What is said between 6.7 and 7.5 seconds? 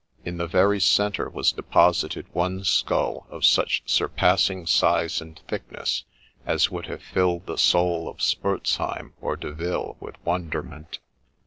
would have filled